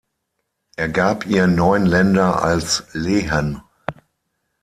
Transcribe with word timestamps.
Er 0.77 0.89
gab 0.89 1.27
ihr 1.27 1.45
neun 1.45 1.85
Länder 1.85 2.43
als 2.43 2.85
Lehen. 2.93 3.61